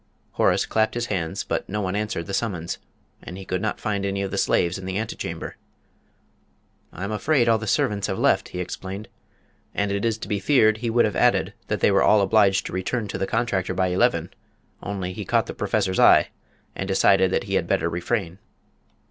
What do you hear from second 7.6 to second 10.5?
servants have left," he explained; and it is to be